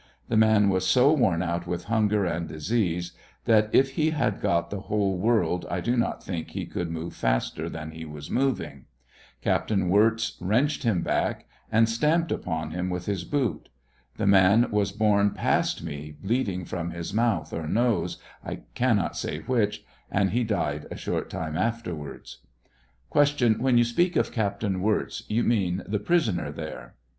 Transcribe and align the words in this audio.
The 0.29 0.35
man 0.35 0.69
was 0.69 0.87
so 0.87 1.11
wo 1.13 1.39
out 1.43 1.67
with 1.67 1.83
hunger 1.83 2.25
and 2.25 2.47
disease, 2.47 3.11
that 3.45 3.69
if 3.71 3.91
he 3.91 4.09
had 4.09 4.41
got 4.41 4.71
the 4.71 4.79
whole 4.89 5.15
world 5.15 5.67
I 5.69 5.79
do 5.79 5.95
not 5.95 6.23
think 6.23 6.49
he 6.49 6.65
cou 6.65 6.85
move 6.85 7.13
faster 7.13 7.69
than 7.69 7.91
he 7.91 8.03
was 8.03 8.31
moving. 8.31 8.85
Captain 9.43 9.89
Wirz 9.89 10.37
wrenched 10.41 10.81
him 10.81 11.03
back, 11.03 11.45
and 11.71 11.87
stamped 11.87 12.31
upon 12.31 12.71
hi 12.71 12.81
with 12.81 13.05
his 13.05 13.23
boot. 13.23 13.69
The 14.17 14.25
man 14.25 14.71
was 14.71 14.91
borne 14.91 15.35
past 15.35 15.83
me, 15.83 16.15
bleeding 16.19 16.65
from 16.65 16.89
his 16.89 17.13
mouth 17.13 17.53
or 17.53 17.67
nose, 17.67 18.17
I 18.43 18.61
cannot 18.73 19.11
s; 19.23 19.47
which, 19.47 19.85
and 20.09 20.31
he 20.31 20.43
died 20.43 20.87
a 20.89 20.97
short 20.97 21.29
time 21.29 21.55
afterwards. 21.55 22.39
Q. 23.13 23.51
When 23.59 23.77
you 23.77 23.83
speak 23.83 24.15
of 24.15 24.31
Captain 24.31 24.81
Wirz, 24.81 25.21
you 25.27 25.43
mean 25.43 25.83
the 25.85 25.99
prisoner 25.99 26.51
there 26.51 26.95